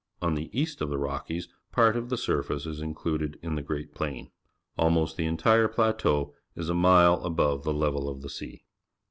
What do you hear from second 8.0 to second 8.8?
of the sea.